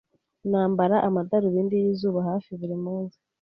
Nambara 0.49 0.95
amadarubindi 1.07 1.75
yizuba 1.83 2.19
hafi 2.29 2.49
buri 2.59 2.75
munsi. 2.85 3.17